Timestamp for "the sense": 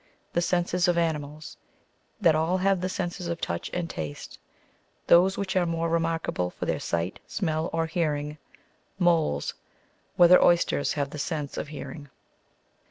11.11-11.55